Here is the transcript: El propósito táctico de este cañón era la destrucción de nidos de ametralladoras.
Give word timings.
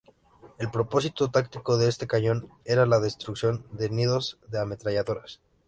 El 0.57 0.71
propósito 0.71 1.29
táctico 1.29 1.77
de 1.77 1.87
este 1.87 2.07
cañón 2.07 2.49
era 2.65 2.87
la 2.87 2.99
destrucción 2.99 3.67
de 3.71 3.91
nidos 3.91 4.39
de 4.47 4.57
ametralladoras. 4.59 5.41